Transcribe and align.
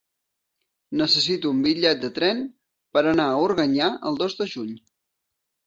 Necessito 1.01 1.51
un 1.57 1.59
bitllet 1.67 2.01
de 2.07 2.11
tren 2.17 2.41
per 2.97 3.05
anar 3.13 3.29
a 3.35 3.39
Organyà 3.45 3.93
el 4.11 4.21
dos 4.25 4.41
de 4.43 4.51
juny. 4.57 4.77